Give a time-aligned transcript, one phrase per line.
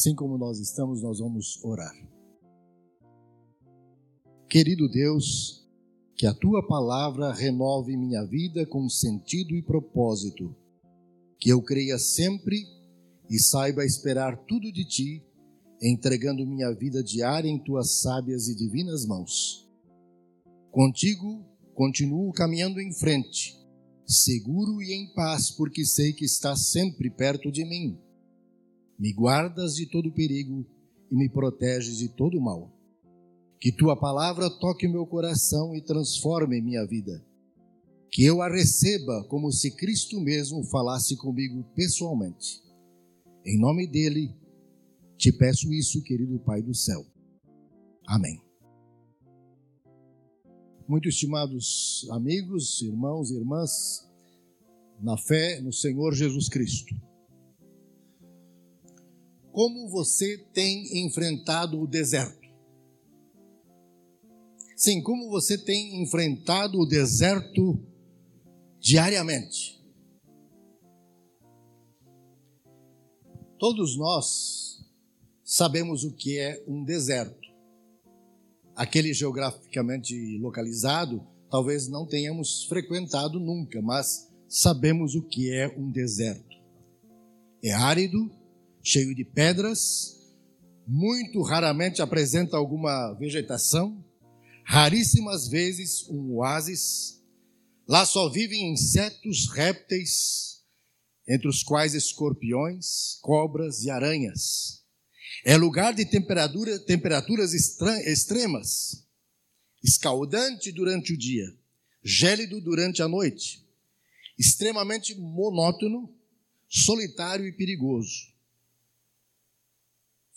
[0.00, 1.94] Assim como nós estamos, nós vamos orar.
[4.48, 5.68] Querido Deus,
[6.16, 10.56] que a tua palavra renove minha vida com sentido e propósito,
[11.38, 12.64] que eu creia sempre
[13.28, 15.22] e saiba esperar tudo de ti,
[15.82, 19.68] entregando minha vida diária em tuas sábias e divinas mãos.
[20.70, 23.54] Contigo continuo caminhando em frente,
[24.06, 27.98] seguro e em paz, porque sei que estás sempre perto de mim.
[29.00, 30.62] Me guardas de todo perigo
[31.10, 32.70] e me proteges de todo mal.
[33.58, 37.24] Que tua palavra toque meu coração e transforme minha vida.
[38.12, 42.60] Que eu a receba como se Cristo mesmo falasse comigo pessoalmente.
[43.46, 44.36] Em nome dele,
[45.16, 47.02] te peço isso, querido Pai do céu.
[48.06, 48.38] Amém.
[50.86, 54.06] Muito estimados amigos, irmãos e irmãs,
[55.00, 56.94] na fé no Senhor Jesus Cristo.
[59.52, 62.48] Como você tem enfrentado o deserto?
[64.76, 67.78] Sim, como você tem enfrentado o deserto
[68.78, 69.78] diariamente?
[73.58, 74.78] Todos nós
[75.44, 77.50] sabemos o que é um deserto
[78.80, 86.56] aquele geograficamente localizado, talvez não tenhamos frequentado nunca, mas sabemos o que é um deserto.
[87.62, 88.30] É árido,
[88.82, 90.20] cheio de pedras,
[90.86, 94.04] muito raramente apresenta alguma vegetação,
[94.64, 97.22] raríssimas vezes um oásis.
[97.86, 100.64] Lá só vivem insetos, répteis,
[101.28, 104.84] entre os quais escorpiões, cobras e aranhas.
[105.44, 109.06] É lugar de temperatura, temperaturas extremas,
[109.82, 111.46] escaldante durante o dia,
[112.02, 113.64] gélido durante a noite,
[114.38, 116.12] extremamente monótono,
[116.68, 118.30] solitário e perigoso.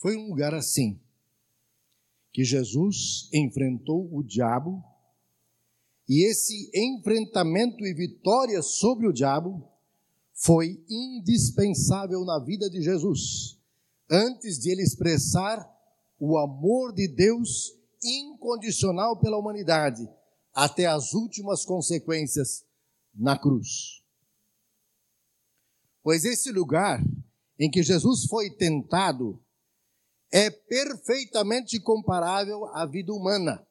[0.03, 0.99] Foi um lugar assim
[2.33, 4.83] que Jesus enfrentou o diabo,
[6.09, 9.65] e esse enfrentamento e vitória sobre o diabo
[10.33, 13.57] foi indispensável na vida de Jesus
[14.11, 15.65] antes de ele expressar
[16.19, 17.71] o amor de Deus
[18.03, 20.05] incondicional pela humanidade,
[20.53, 22.65] até as últimas consequências
[23.15, 24.03] na cruz.
[26.03, 27.01] Pois esse lugar
[27.57, 29.41] em que Jesus foi tentado
[30.33, 33.63] é perfeitamente comparável à vida humana.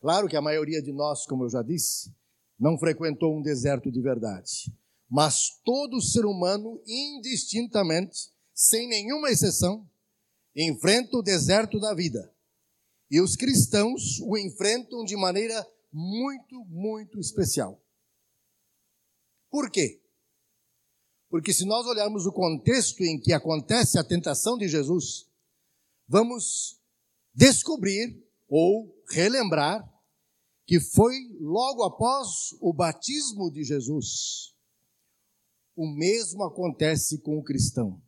[0.00, 2.12] Claro que a maioria de nós, como eu já disse,
[2.58, 4.74] não frequentou um deserto de verdade,
[5.08, 9.88] mas todo ser humano, indistintamente, sem nenhuma exceção,
[10.56, 12.34] enfrenta o deserto da vida.
[13.08, 17.80] E os cristãos o enfrentam de maneira muito, muito especial.
[19.48, 20.01] Por quê?
[21.32, 25.26] Porque se nós olharmos o contexto em que acontece a tentação de Jesus,
[26.06, 26.78] vamos
[27.34, 29.82] descobrir ou relembrar
[30.66, 34.54] que foi logo após o batismo de Jesus.
[35.74, 37.98] O mesmo acontece com o cristão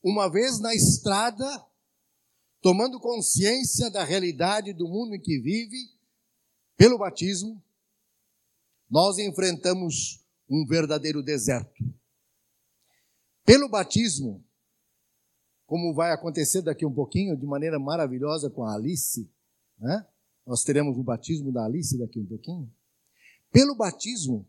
[0.00, 1.44] uma vez na estrada,
[2.62, 5.76] tomando consciência da realidade do mundo em que vive,
[6.76, 7.60] pelo batismo,
[8.88, 11.99] nós enfrentamos um verdadeiro deserto.
[13.50, 14.44] Pelo batismo,
[15.66, 19.28] como vai acontecer daqui um pouquinho, de maneira maravilhosa com a Alice,
[19.76, 20.06] né?
[20.46, 22.72] Nós teremos o batismo da Alice daqui um pouquinho.
[23.50, 24.48] Pelo batismo,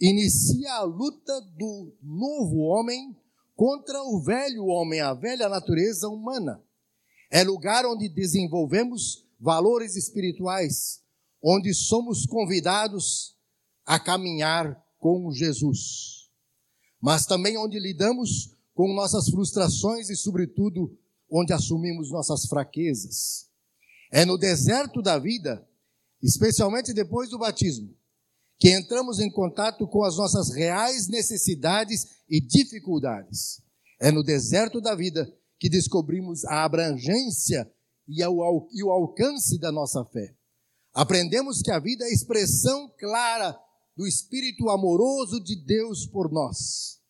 [0.00, 3.14] inicia a luta do novo homem
[3.54, 6.58] contra o velho homem, a velha natureza humana.
[7.30, 11.02] É lugar onde desenvolvemos valores espirituais,
[11.42, 13.36] onde somos convidados
[13.84, 16.17] a caminhar com Jesus.
[17.00, 20.96] Mas também onde lidamos com nossas frustrações e, sobretudo,
[21.30, 23.48] onde assumimos nossas fraquezas.
[24.10, 25.66] É no deserto da vida,
[26.22, 27.94] especialmente depois do batismo,
[28.58, 33.62] que entramos em contato com as nossas reais necessidades e dificuldades.
[34.00, 37.70] É no deserto da vida que descobrimos a abrangência
[38.08, 40.34] e, o alcance da nossa fé.
[40.94, 43.58] Aprendemos que a vida é a expressão clara
[43.98, 47.02] do Espírito amoroso de Deus por nós.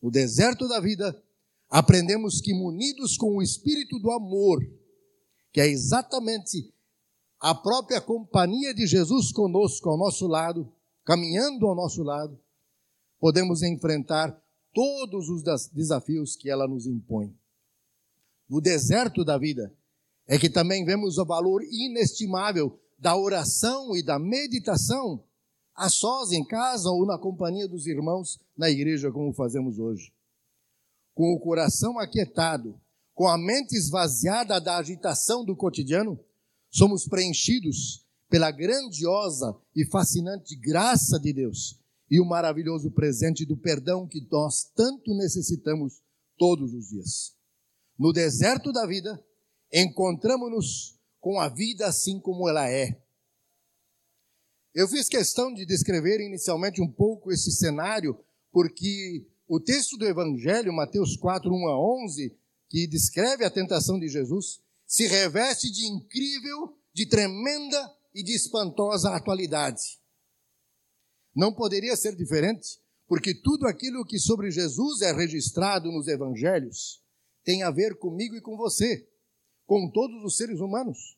[0.00, 1.20] No deserto da vida,
[1.68, 4.60] aprendemos que, munidos com o Espírito do amor,
[5.52, 6.72] que é exatamente
[7.40, 10.72] a própria companhia de Jesus conosco ao nosso lado,
[11.04, 12.38] caminhando ao nosso lado,
[13.18, 14.40] podemos enfrentar
[14.72, 17.36] todos os desafios que ela nos impõe.
[18.48, 19.76] No deserto da vida
[20.28, 25.26] é que também vemos o valor inestimável da oração e da meditação,
[25.76, 30.10] a sós em casa ou na companhia dos irmãos na igreja, como fazemos hoje.
[31.14, 32.80] Com o coração aquietado,
[33.14, 36.18] com a mente esvaziada da agitação do cotidiano,
[36.70, 41.78] somos preenchidos pela grandiosa e fascinante graça de Deus
[42.10, 46.00] e o maravilhoso presente do perdão que nós tanto necessitamos
[46.38, 47.34] todos os dias.
[47.98, 49.22] No deserto da vida,
[49.72, 53.00] encontramos-nos com a vida assim como ela é.
[54.76, 60.70] Eu fiz questão de descrever inicialmente um pouco esse cenário, porque o texto do Evangelho,
[60.70, 62.38] Mateus 4, 1 a 11,
[62.68, 69.16] que descreve a tentação de Jesus, se reveste de incrível, de tremenda e de espantosa
[69.16, 69.98] atualidade.
[71.34, 77.02] Não poderia ser diferente, porque tudo aquilo que sobre Jesus é registrado nos evangelhos
[77.42, 79.08] tem a ver comigo e com você,
[79.64, 81.16] com todos os seres humanos.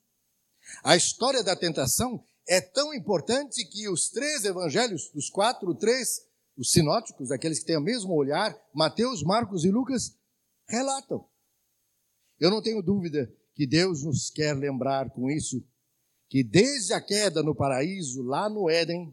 [0.84, 6.72] A história da tentação é tão importante que os três evangelhos, dos quatro, três, os
[6.72, 10.16] sinóticos, aqueles que têm o mesmo olhar, Mateus, Marcos e Lucas,
[10.66, 11.28] relatam.
[12.40, 15.62] Eu não tenho dúvida que Deus nos quer lembrar com isso
[16.28, 19.12] que desde a queda no paraíso, lá no Éden,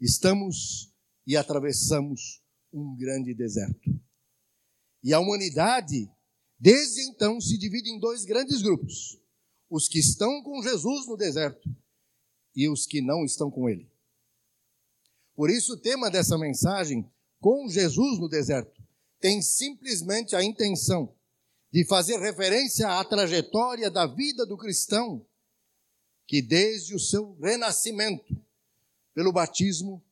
[0.00, 0.92] estamos
[1.26, 2.42] e atravessamos
[2.72, 3.90] um grande deserto.
[5.02, 6.10] E a humanidade,
[6.58, 9.18] desde então, se divide em dois grandes grupos:
[9.68, 11.68] os que estão com Jesus no deserto
[12.56, 13.86] e os que não estão com ele.
[15.36, 17.08] Por isso, o tema dessa mensagem,
[17.38, 18.82] com Jesus no deserto,
[19.20, 21.14] tem simplesmente a intenção
[21.70, 25.24] de fazer referência à trajetória da vida do cristão,
[26.26, 28.34] que desde o seu renascimento,
[29.14, 30.02] pelo batismo,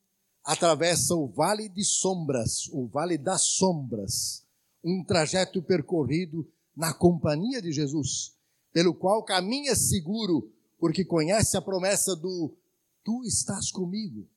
[0.45, 4.45] atravessa o vale de sombras, o vale das sombras,
[4.85, 8.37] um trajeto percorrido na companhia de Jesus,
[8.73, 12.57] pelo qual caminha seguro, porque conhece a promessa do
[13.05, 14.29] Tu estás comigo,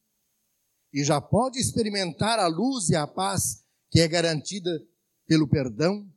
[0.93, 4.85] e já pode experimentar a luz e a paz que é garantida
[5.25, 6.11] pelo perdão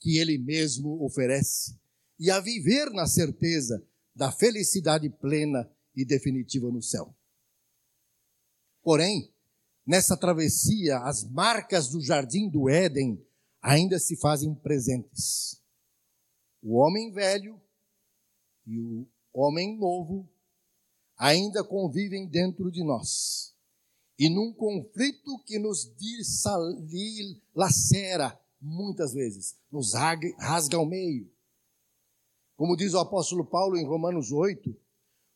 [0.00, 1.78] que Ele mesmo oferece
[2.18, 3.82] e a viver na certeza
[4.14, 7.14] da felicidade plena e definitiva no céu.
[8.82, 9.32] Porém,
[9.86, 13.24] nessa travessia, as marcas do jardim do Éden
[13.62, 15.62] ainda se fazem presentes.
[16.62, 17.60] O homem velho
[18.66, 20.28] e o homem novo
[21.16, 23.54] ainda convivem dentro de nós.
[24.18, 25.90] E num conflito que nos
[27.54, 31.30] dilacera muitas vezes, nos rasga ao meio.
[32.56, 34.76] Como diz o apóstolo Paulo em Romanos 8,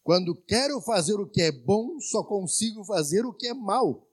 [0.02, 4.08] quando quero fazer o que é bom, só consigo fazer o que é mal.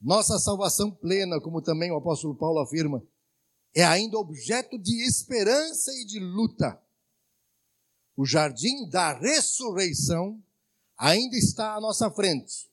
[0.00, 3.04] Nossa salvação plena, como também o apóstolo Paulo afirma,
[3.74, 6.80] é ainda objeto de esperança e de luta.
[8.16, 10.42] O jardim da ressurreição
[10.98, 12.70] ainda está à nossa frente,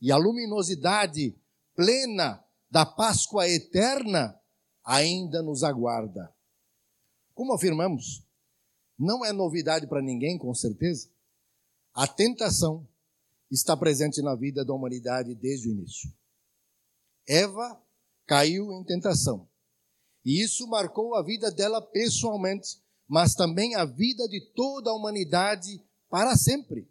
[0.00, 1.36] e a luminosidade
[1.74, 4.38] plena da Páscoa eterna
[4.84, 6.34] ainda nos aguarda.
[7.34, 8.26] Como afirmamos,
[8.98, 11.10] não é novidade para ninguém, com certeza.
[11.92, 12.88] A tentação
[13.50, 16.12] está presente na vida da humanidade desde o início.
[17.28, 17.80] Eva
[18.26, 19.48] caiu em tentação.
[20.24, 25.82] E isso marcou a vida dela pessoalmente, mas também a vida de toda a humanidade
[26.08, 26.90] para sempre.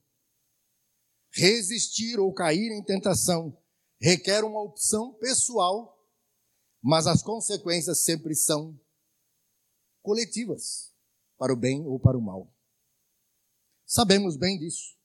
[1.31, 3.57] Resistir ou cair em tentação
[3.99, 5.97] requer uma opção pessoal,
[6.81, 8.79] mas as consequências sempre são
[10.01, 10.93] coletivas,
[11.37, 12.53] para o bem ou para o mal.
[13.85, 14.95] Sabemos bem disso.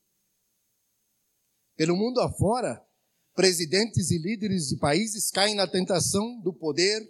[1.77, 2.87] Pelo mundo afora,
[3.35, 7.01] presidentes e líderes de países caem na tentação do poder,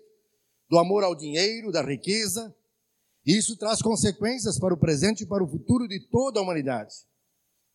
[0.68, 2.54] do amor ao dinheiro, da riqueza.
[3.24, 6.94] Isso traz consequências para o presente e para o futuro de toda a humanidade.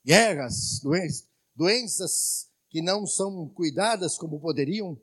[0.04, 5.00] Guerras, doenças, doenças que não são cuidadas como poderiam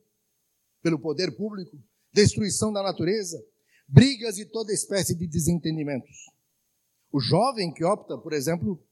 [0.83, 1.77] pelo poder público,
[2.13, 3.43] destruição da natureza,
[3.87, 6.31] brigas e toda espécie de desentendimentos.
[7.11, 8.85] O jovem que opta, por exemplo,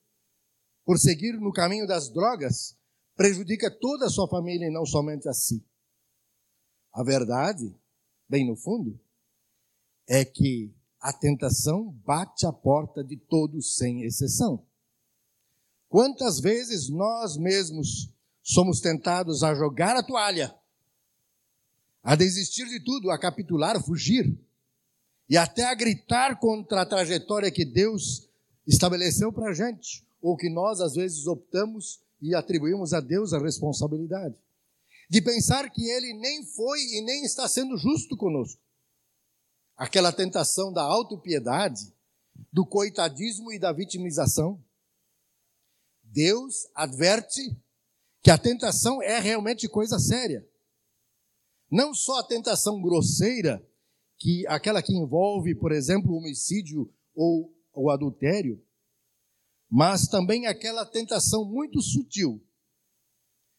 [0.84, 2.76] por seguir no caminho das drogas,
[3.16, 5.64] prejudica toda a sua família e não somente a si.
[6.92, 7.74] A verdade,
[8.28, 9.00] bem no fundo,
[10.08, 14.62] é que a tentação bate a porta de todos sem exceção.
[15.88, 20.54] Quantas vezes nós mesmos somos tentados a jogar a toalha,
[22.02, 24.38] a desistir de tudo, a capitular, a fugir,
[25.28, 28.28] e até a gritar contra a trajetória que Deus
[28.66, 33.38] estabeleceu para a gente, ou que nós às vezes optamos e atribuímos a Deus a
[33.38, 34.34] responsabilidade.
[35.08, 38.60] De pensar que Ele nem foi e nem está sendo justo conosco.
[39.80, 41.90] Aquela tentação da autopiedade,
[42.52, 44.62] do coitadismo e da vitimização.
[46.02, 47.40] Deus adverte
[48.22, 50.46] que a tentação é realmente coisa séria.
[51.70, 53.66] Não só a tentação grosseira,
[54.18, 58.62] que aquela que envolve, por exemplo, o homicídio ou o adultério,
[59.66, 62.46] mas também aquela tentação muito sutil.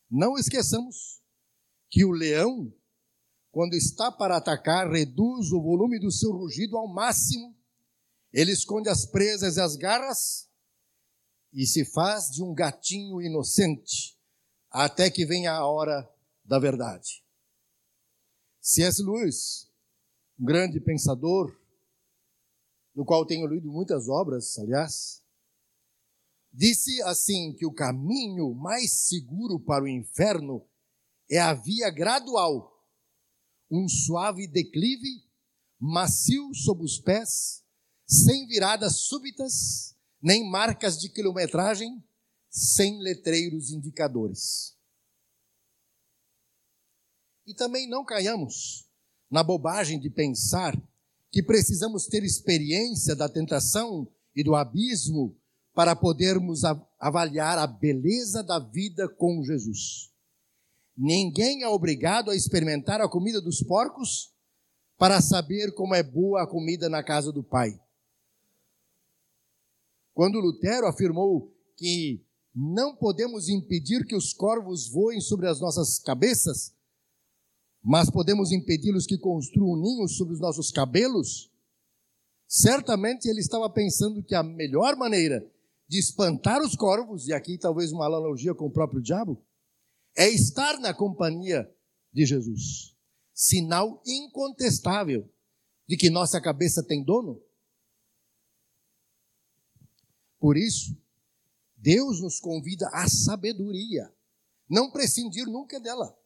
[0.08, 1.20] Não esqueçamos
[1.90, 2.72] que o leão,
[3.52, 7.54] quando está para atacar, reduz o volume do seu rugido ao máximo,
[8.32, 10.50] ele esconde as presas e as garras
[11.54, 14.18] e se faz de um gatinho inocente
[14.70, 16.10] até que venha a hora
[16.46, 17.22] da verdade.
[18.62, 19.04] C.S.
[19.04, 19.70] Lewis,
[20.40, 21.60] um grande pensador,
[22.96, 25.22] do qual tenho lido muitas obras, aliás,
[26.54, 30.66] disse assim que o caminho mais seguro para o inferno
[31.30, 32.71] é a via gradual,
[33.72, 35.24] um suave declive,
[35.80, 37.64] macio sob os pés,
[38.06, 42.04] sem viradas súbitas, nem marcas de quilometragem,
[42.50, 44.76] sem letreiros indicadores.
[47.48, 48.88] E também não caiamos
[49.30, 50.76] na bobagem de pensar
[51.32, 55.38] que precisamos ter experiência da tentação e do abismo
[55.74, 56.64] para podermos
[57.00, 60.11] avaliar a beleza da vida com Jesus.
[60.98, 64.34] Ninguém é obrigado a experimentar a comida dos porcos
[64.98, 67.80] para saber como é boa a comida na casa do Pai.
[70.14, 76.76] Quando Lutero afirmou que não podemos impedir que os corvos voem sobre as nossas cabeças,
[77.82, 81.50] mas podemos impedi-los que construam ninhos sobre os nossos cabelos,
[82.48, 85.50] certamente ele estava pensando que a melhor maneira
[85.88, 89.42] de espantar os corvos, e aqui talvez uma analogia com o próprio diabo,
[90.16, 91.70] é estar na companhia
[92.12, 92.96] de Jesus.
[93.34, 95.30] Sinal incontestável
[95.88, 97.42] de que nossa cabeça tem dono.
[100.40, 100.98] Por isso,
[101.76, 104.14] Deus nos convida à sabedoria,
[104.70, 106.18] não prescindir nunca dela.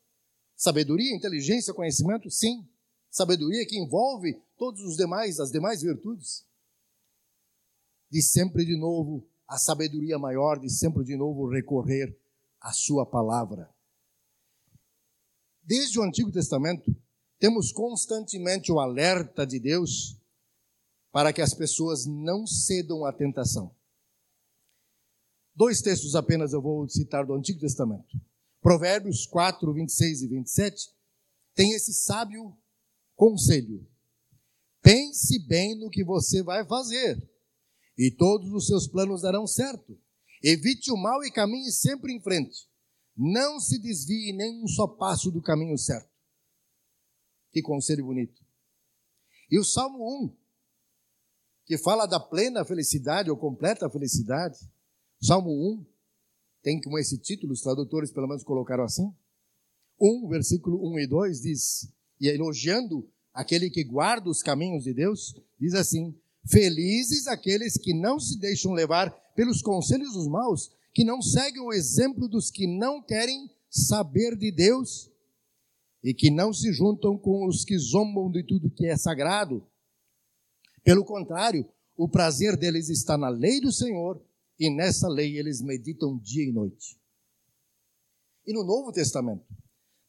[0.55, 2.29] Sabedoria, inteligência, conhecimento?
[2.29, 2.67] Sim.
[3.09, 6.45] Sabedoria que envolve todos os demais, as demais virtudes.
[8.09, 12.17] De sempre de novo a sabedoria maior, de sempre de novo recorrer
[12.59, 13.75] à sua palavra.
[15.65, 16.95] Desde o Antigo Testamento,
[17.39, 20.15] temos constantemente o alerta de Deus
[21.12, 23.75] para que as pessoas não cedam à tentação.
[25.55, 28.15] Dois textos apenas eu vou citar do Antigo Testamento.
[28.62, 30.89] Provérbios 4, 26 e 27,
[31.55, 32.55] tem esse sábio
[33.15, 33.88] conselho.
[34.84, 37.27] Pense bem no que você vai fazer,
[37.98, 39.98] e todos os seus planos darão certo.
[40.43, 42.67] Evite o mal e caminhe sempre em frente.
[43.15, 46.10] Não se desvie nem um só passo do caminho certo.
[47.51, 48.43] Que conselho bonito.
[49.50, 50.36] E o Salmo 1,
[51.65, 54.57] que fala da plena felicidade ou completa felicidade.
[55.22, 55.86] Salmo 1,
[56.62, 59.13] tem como esse título, os tradutores pelo menos colocaram assim.
[60.00, 65.36] 1, versículo 1 e 2 diz, e elogiando aquele que guarda os caminhos de Deus,
[65.60, 66.17] diz assim:
[66.48, 71.73] Felizes aqueles que não se deixam levar pelos conselhos dos maus, que não seguem o
[71.73, 75.11] exemplo dos que não querem saber de Deus
[76.01, 79.67] e que não se juntam com os que zombam de tudo que é sagrado.
[80.85, 84.23] Pelo contrário, o prazer deles está na lei do Senhor
[84.57, 86.97] e nessa lei eles meditam dia e noite.
[88.47, 89.45] E no Novo Testamento,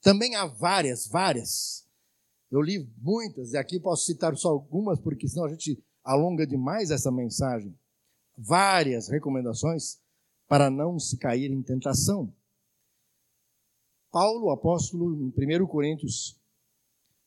[0.01, 1.85] também há várias, várias.
[2.49, 6.93] Eu li muitas, e aqui posso citar só algumas, porque senão a gente alonga demais
[6.93, 7.77] essa mensagem.
[8.39, 9.99] Várias recomendações
[10.49, 12.33] para não se cair em tentação.
[14.11, 16.41] Paulo, apóstolo, em 1 Coríntios,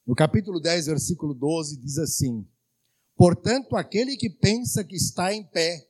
[0.05, 2.47] no capítulo 10, versículo 12, diz assim:
[3.15, 5.88] Portanto, aquele que pensa que está em pé,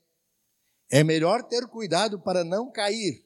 [0.89, 3.23] é melhor ter cuidado para não cair.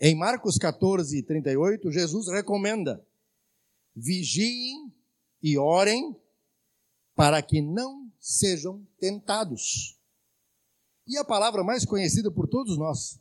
[0.00, 3.04] Em Marcos 14, 38, Jesus recomenda:
[3.94, 4.92] vigiem
[5.42, 6.16] e orem
[7.14, 9.97] para que não sejam tentados.
[11.08, 13.18] E a palavra mais conhecida por todos nós,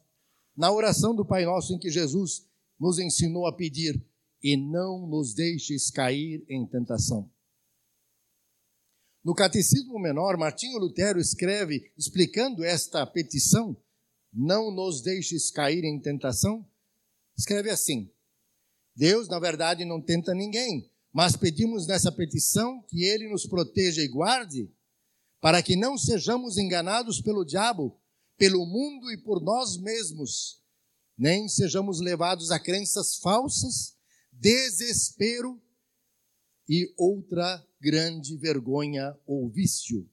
[0.56, 2.46] na oração do Pai Nosso, em que Jesus
[2.78, 4.06] nos ensinou a pedir:
[4.44, 7.32] e não nos deixes cair em tentação.
[9.24, 13.76] No Catecismo Menor, Martinho Lutero escreve, explicando esta petição,
[14.34, 16.66] não nos deixes cair em tentação,
[17.38, 18.12] escreve assim:
[18.96, 24.08] Deus, na verdade, não tenta ninguém, mas pedimos nessa petição que Ele nos proteja e
[24.10, 24.70] guarde,
[25.40, 28.00] para que não sejamos enganados pelo diabo,
[28.38, 30.62] pelo mundo e por nós mesmos,
[31.18, 33.96] nem sejamos levados a crenças falsas,
[34.32, 35.62] desespero
[36.70, 40.10] e outra grande vergonha ou vício.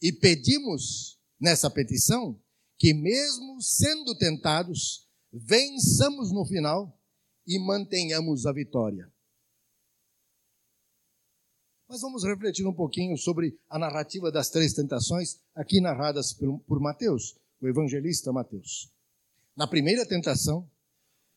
[0.00, 2.40] E pedimos nessa petição
[2.78, 7.00] que, mesmo sendo tentados, vençamos no final
[7.46, 9.10] e mantenhamos a vitória.
[11.88, 17.36] Mas vamos refletir um pouquinho sobre a narrativa das três tentações aqui narradas por, Mateus,
[17.60, 18.90] o evangelista Mateus.
[19.56, 20.68] Na primeira tentação,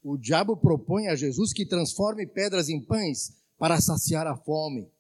[0.02, 4.92] o diabo propõe a Jesus que transforme pedras em pães para saciar a fome.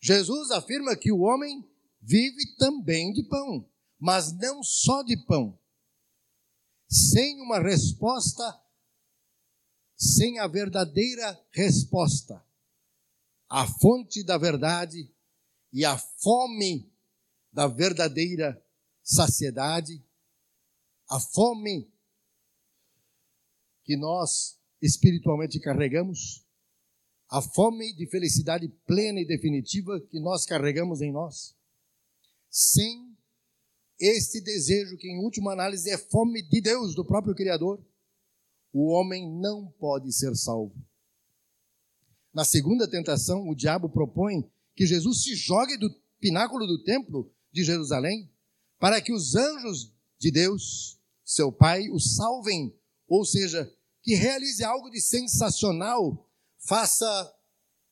[0.00, 1.64] Jesus afirma que o homem
[2.00, 3.64] vive também de pão,
[3.98, 5.56] mas não só de pão.
[6.88, 8.60] Sem uma resposta,
[9.96, 12.42] sem a verdadeira resposta,
[13.50, 15.12] a fonte da verdade
[15.72, 16.88] e a fome
[17.52, 18.64] da verdadeira
[19.02, 20.06] saciedade,
[21.10, 21.92] a fome
[23.82, 26.46] que nós espiritualmente carregamos,
[27.28, 31.56] a fome de felicidade plena e definitiva que nós carregamos em nós,
[32.48, 33.16] sem
[33.98, 37.84] este desejo, que em última análise é fome de Deus, do próprio Criador,
[38.72, 40.74] o homem não pode ser salvo.
[42.32, 47.64] Na segunda tentação, o diabo propõe que Jesus se jogue do pináculo do templo de
[47.64, 48.30] Jerusalém
[48.78, 52.74] para que os anjos de Deus, seu Pai, o salvem,
[53.08, 53.70] ou seja,
[54.02, 56.26] que realize algo de sensacional
[56.58, 57.34] faça,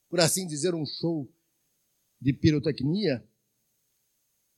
[0.08, 1.30] por assim dizer, um show
[2.20, 3.26] de pirotecnia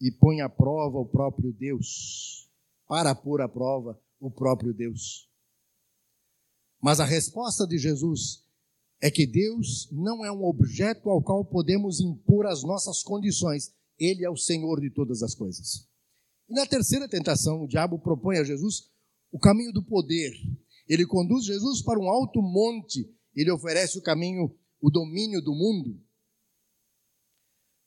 [0.01, 2.51] e põe à prova o próprio Deus,
[2.87, 5.29] para pôr à prova o próprio Deus.
[6.81, 8.45] Mas a resposta de Jesus
[9.01, 14.25] é que Deus não é um objeto ao qual podemos impor as nossas condições, Ele
[14.25, 15.89] é o Senhor de todas as coisas.
[16.49, 18.91] E na terceira tentação, o diabo propõe a Jesus
[19.33, 20.33] o caminho do poder.
[20.89, 26.01] Ele conduz Jesus para um alto monte ele oferece o caminho, o domínio do mundo.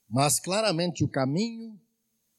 [0.10, 1.79] Mas claramente o caminho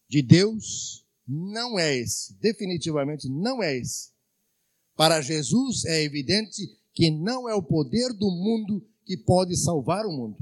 [0.09, 4.13] de Deus não é esse, definitivamente não é esse.
[4.95, 6.63] Para Jesus é evidente
[6.95, 10.39] que não é o poder do mundo que pode salvar o mundo,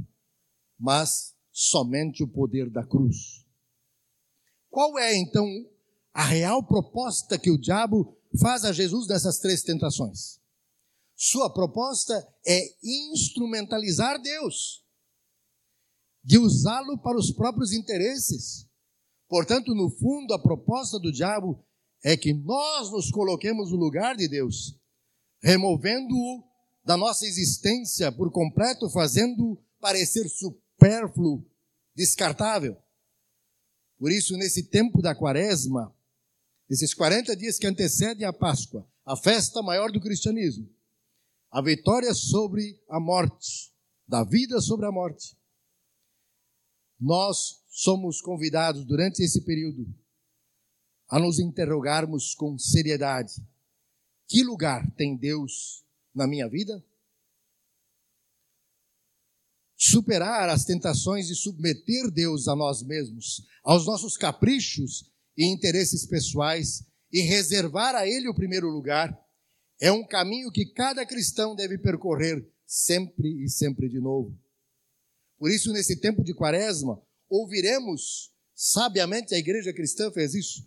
[0.79, 3.45] mas somente o poder da cruz.
[4.71, 5.47] Qual é então
[6.13, 10.41] a real proposta que o diabo faz a Jesus nessas três tentações?
[11.15, 12.15] Sua proposta
[12.47, 14.85] é instrumentalizar Deus,
[16.25, 18.69] de usá-lo para os próprios interesses.
[19.29, 21.65] Portanto, no fundo, a proposta do diabo
[22.05, 24.79] é que nós nos coloquemos no lugar de Deus,
[25.43, 26.45] removendo-o
[26.85, 31.45] da nossa existência por completo, fazendo-o parecer supérfluo,
[31.95, 32.77] descartável.
[33.99, 35.95] Por isso, nesse tempo da quaresma,
[36.69, 40.69] esses 40 dias que antecedem a Páscoa, a festa maior do cristianismo,
[41.51, 43.73] a vitória sobre a morte,
[44.07, 45.37] da vida sobre a morte.
[46.99, 49.87] Nós somos convidados durante esse período
[51.09, 53.35] a nos interrogarmos com seriedade:
[54.33, 56.83] que lugar tem Deus na minha vida?
[59.77, 66.83] Superar as tentações de submeter Deus a nós mesmos, aos nossos caprichos e interesses pessoais
[67.13, 69.15] e reservar a Ele o primeiro lugar
[69.79, 74.35] é um caminho que cada cristão deve percorrer sempre e sempre de novo.
[75.37, 80.67] Por isso, nesse tempo de quaresma, ouviremos, sabiamente a igreja cristã fez isso,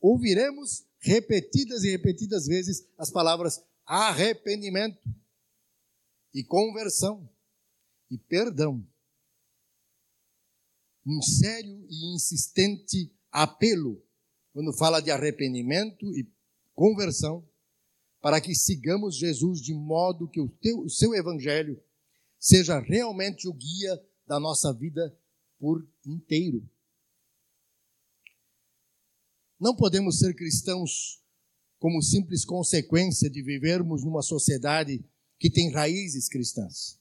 [0.00, 5.08] ouviremos repetidas e repetidas vezes as palavras arrependimento
[6.32, 7.28] e conversão
[8.10, 8.86] e perdão.
[11.06, 14.04] Um sério e insistente apelo
[14.52, 16.30] quando fala de arrependimento e
[16.74, 17.48] conversão
[18.20, 21.82] para que sigamos Jesus de modo que o, teu, o seu evangelho
[22.38, 25.16] seja realmente o guia da nossa vida
[25.58, 26.68] por inteiro.
[29.60, 31.22] Não podemos ser cristãos
[31.78, 35.04] como simples consequência de vivermos numa sociedade
[35.38, 36.98] que tem raízes cristãs.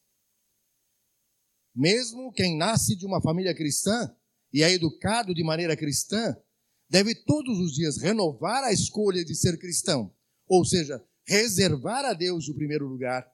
[1.74, 4.13] Mesmo quem nasce de uma família cristã
[4.52, 6.36] e é educado de maneira cristã,
[6.89, 10.13] deve todos os dias renovar a escolha de ser cristão,
[10.48, 13.26] ou seja, reservar a Deus o primeiro lugar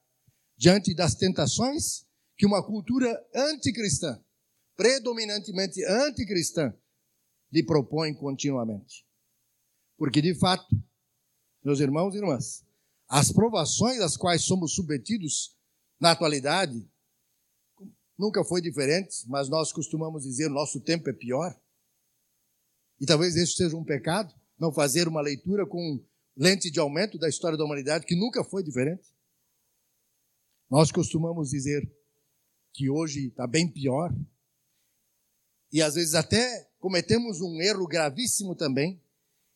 [0.58, 2.06] diante das tentações
[2.38, 4.22] que uma cultura anticristã,
[4.76, 6.74] predominantemente anticristã,
[7.52, 9.05] lhe propõe continuamente.
[9.98, 10.68] Porque, de fato,
[11.64, 12.66] meus irmãos e irmãs,
[13.08, 15.56] as provações às quais somos submetidos
[16.00, 16.88] na atualidade
[18.18, 21.58] nunca foi diferente, mas nós costumamos dizer nosso tempo é pior.
[23.00, 26.04] E talvez esse seja um pecado, não fazer uma leitura com
[26.36, 29.14] lente de aumento da história da humanidade, que nunca foi diferente.
[30.70, 31.90] Nós costumamos dizer
[32.74, 34.14] que hoje está bem pior.
[35.72, 39.02] E às vezes até cometemos um erro gravíssimo também,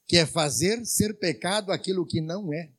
[0.10, 2.74] que é fazer ser pecado aquilo que não é.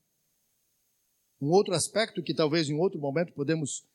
[1.40, 3.86] Um outro aspecto que talvez em outro momento podemos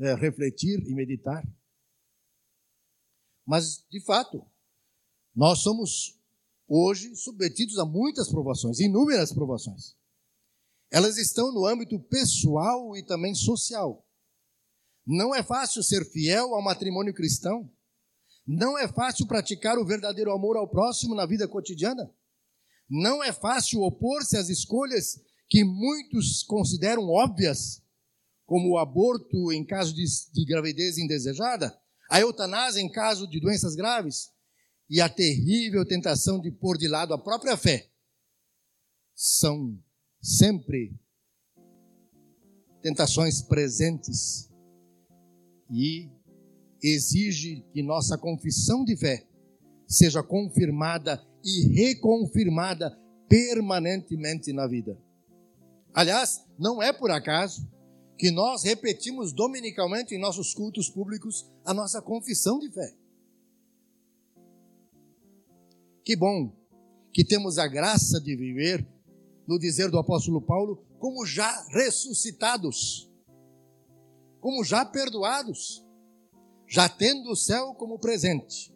[0.00, 1.46] é, refletir e meditar.
[3.46, 4.44] Mas, de fato,
[5.32, 6.20] nós somos
[6.66, 9.94] hoje submetidos a muitas provações, inúmeras provações.
[10.90, 14.04] Elas estão no âmbito pessoal e também social.
[15.06, 17.70] Não é fácil ser fiel ao matrimônio cristão.
[18.44, 22.12] Não é fácil praticar o verdadeiro amor ao próximo na vida cotidiana.
[22.94, 27.82] Não é fácil opor-se às escolhas que muitos consideram óbvias,
[28.44, 31.74] como o aborto em caso de, de gravidez indesejada,
[32.10, 34.28] a eutanásia em caso de doenças graves
[34.90, 37.90] e a terrível tentação de pôr de lado a própria fé.
[39.14, 39.82] São
[40.20, 40.94] sempre
[42.82, 44.50] tentações presentes
[45.70, 46.10] e
[46.82, 49.26] exige que nossa confissão de fé
[49.88, 54.98] seja confirmada e reconfirmada permanentemente na vida.
[55.94, 57.68] Aliás, não é por acaso
[58.16, 62.94] que nós repetimos dominicalmente em nossos cultos públicos a nossa confissão de fé.
[66.04, 66.52] Que bom
[67.12, 68.86] que temos a graça de viver,
[69.46, 73.10] no dizer do apóstolo Paulo, como já ressuscitados,
[74.40, 75.84] como já perdoados,
[76.66, 78.74] já tendo o céu como presente,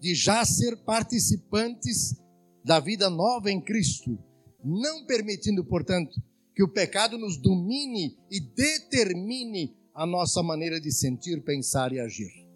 [0.00, 2.16] de já ser participantes
[2.64, 4.18] da vida nova em Cristo,
[4.64, 6.20] não permitindo, portanto,
[6.54, 12.48] que o pecado nos domine e determine a nossa maneira de sentir, pensar e agir.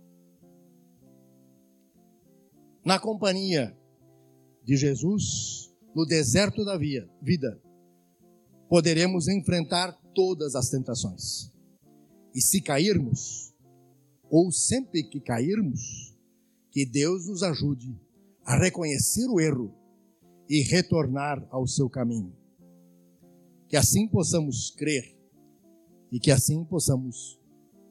[2.85, 3.77] Na companhia
[4.63, 7.61] de Jesus, no deserto da vida,
[8.69, 11.53] poderemos enfrentar todas as tentações.
[12.35, 13.55] E se cairmos,
[14.31, 16.14] ou sempre que cairmos,
[16.75, 17.97] que Deus nos ajude
[18.45, 19.73] a reconhecer o erro
[20.51, 22.37] e retornar ao seu caminho.
[23.69, 25.17] Que assim possamos crer
[26.11, 27.41] e que assim possamos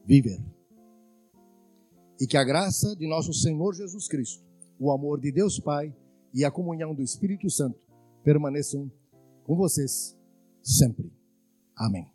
[0.05, 0.43] viver.
[2.19, 4.43] E que a graça de nosso Senhor Jesus Cristo,
[4.77, 5.95] o amor de Deus Pai
[6.33, 7.79] e a comunhão do Espírito Santo
[8.21, 8.91] permaneçam
[9.45, 10.13] com vocês
[10.61, 11.09] sempre.
[11.73, 12.12] Amém.